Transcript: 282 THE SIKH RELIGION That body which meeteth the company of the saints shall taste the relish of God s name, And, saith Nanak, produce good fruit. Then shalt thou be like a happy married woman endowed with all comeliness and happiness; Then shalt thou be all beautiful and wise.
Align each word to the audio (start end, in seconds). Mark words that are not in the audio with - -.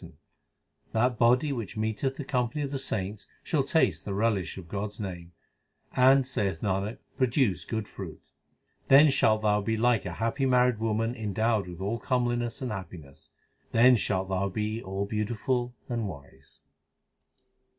282 0.93 0.93
THE 0.93 0.97
SIKH 0.97 0.97
RELIGION 0.97 1.03
That 1.03 1.19
body 1.19 1.53
which 1.53 1.77
meeteth 1.77 2.17
the 2.17 2.23
company 2.23 2.63
of 2.63 2.71
the 2.71 2.79
saints 2.79 3.27
shall 3.43 3.61
taste 3.61 4.03
the 4.03 4.15
relish 4.15 4.57
of 4.57 4.67
God 4.67 4.89
s 4.89 4.99
name, 4.99 5.31
And, 5.95 6.25
saith 6.25 6.61
Nanak, 6.61 6.97
produce 7.17 7.65
good 7.65 7.87
fruit. 7.87 8.19
Then 8.87 9.11
shalt 9.11 9.43
thou 9.43 9.61
be 9.61 9.77
like 9.77 10.07
a 10.07 10.13
happy 10.13 10.47
married 10.47 10.79
woman 10.79 11.13
endowed 11.15 11.67
with 11.67 11.79
all 11.81 11.99
comeliness 11.99 12.63
and 12.63 12.71
happiness; 12.71 13.29
Then 13.73 13.95
shalt 13.95 14.29
thou 14.29 14.49
be 14.49 14.81
all 14.81 15.05
beautiful 15.05 15.75
and 15.87 16.07
wise. 16.07 16.61